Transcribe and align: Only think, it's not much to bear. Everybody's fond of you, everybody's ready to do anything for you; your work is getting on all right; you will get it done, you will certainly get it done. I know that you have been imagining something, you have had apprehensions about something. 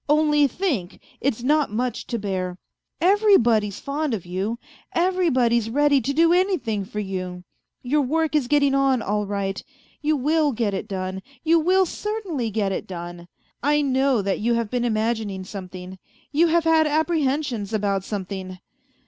Only 0.09 0.47
think, 0.47 0.99
it's 1.19 1.43
not 1.43 1.69
much 1.71 2.07
to 2.07 2.17
bear. 2.17 2.57
Everybody's 2.99 3.79
fond 3.79 4.15
of 4.15 4.25
you, 4.25 4.57
everybody's 4.93 5.69
ready 5.69 6.01
to 6.01 6.11
do 6.11 6.33
anything 6.33 6.85
for 6.85 6.99
you; 6.99 7.43
your 7.83 8.01
work 8.01 8.33
is 8.35 8.47
getting 8.47 8.73
on 8.73 9.03
all 9.03 9.27
right; 9.27 9.63
you 10.01 10.17
will 10.17 10.53
get 10.53 10.73
it 10.73 10.87
done, 10.87 11.21
you 11.43 11.59
will 11.59 11.85
certainly 11.85 12.49
get 12.49 12.71
it 12.71 12.87
done. 12.87 13.27
I 13.61 13.83
know 13.83 14.23
that 14.23 14.39
you 14.39 14.55
have 14.55 14.71
been 14.71 14.85
imagining 14.85 15.43
something, 15.43 15.99
you 16.31 16.47
have 16.47 16.63
had 16.63 16.87
apprehensions 16.87 17.71
about 17.71 18.03
something. 18.03 18.57